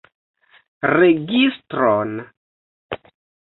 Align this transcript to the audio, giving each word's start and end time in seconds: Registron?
Registron? 0.93 2.19